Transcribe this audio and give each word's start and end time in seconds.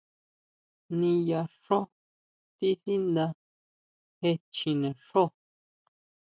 ¿Niyá 0.99 1.41
xjo 1.61 1.79
tisanda 2.57 3.25
je 4.19 4.31
chjine 4.55 4.89
xjo? 5.07 5.23